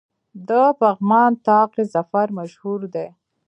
[0.47, 0.49] د
[0.79, 3.07] پغمان طاق ظفر مشهور دی